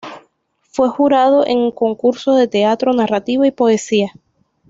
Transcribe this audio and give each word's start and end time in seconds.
Fue 0.63 0.89
jurado 0.89 1.45
en 1.45 1.69
concursos 1.69 2.35
de 2.35 2.47
teatro, 2.47 2.91
narrativa 2.91 3.45
y 3.45 3.51
poesía. 3.51 4.11